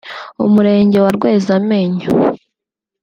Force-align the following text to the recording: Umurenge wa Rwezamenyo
Umurenge 0.45 0.97
wa 1.03 1.11
Rwezamenyo 1.17 2.09